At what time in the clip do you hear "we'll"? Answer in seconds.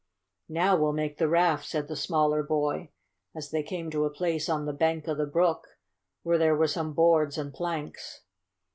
0.75-0.93